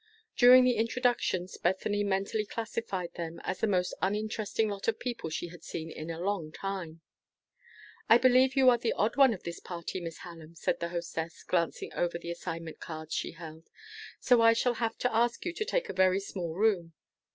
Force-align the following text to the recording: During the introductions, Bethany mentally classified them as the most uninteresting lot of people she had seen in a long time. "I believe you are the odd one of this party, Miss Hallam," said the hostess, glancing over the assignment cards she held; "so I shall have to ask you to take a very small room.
During 0.35 0.63
the 0.63 0.77
introductions, 0.77 1.57
Bethany 1.59 2.03
mentally 2.03 2.43
classified 2.43 3.13
them 3.13 3.39
as 3.43 3.59
the 3.59 3.67
most 3.67 3.93
uninteresting 4.01 4.67
lot 4.67 4.87
of 4.87 4.97
people 4.97 5.29
she 5.29 5.49
had 5.49 5.61
seen 5.63 5.91
in 5.91 6.09
a 6.09 6.19
long 6.19 6.51
time. 6.51 7.01
"I 8.09 8.17
believe 8.17 8.55
you 8.55 8.67
are 8.71 8.79
the 8.79 8.93
odd 8.93 9.15
one 9.15 9.31
of 9.31 9.43
this 9.43 9.59
party, 9.59 10.01
Miss 10.01 10.17
Hallam," 10.17 10.55
said 10.55 10.79
the 10.79 10.89
hostess, 10.89 11.43
glancing 11.43 11.93
over 11.93 12.17
the 12.17 12.31
assignment 12.31 12.79
cards 12.79 13.13
she 13.13 13.33
held; 13.33 13.69
"so 14.19 14.41
I 14.41 14.53
shall 14.53 14.73
have 14.81 14.97
to 14.97 15.15
ask 15.15 15.45
you 15.45 15.53
to 15.53 15.63
take 15.65 15.87
a 15.87 15.93
very 15.93 16.19
small 16.19 16.55
room. 16.55 16.93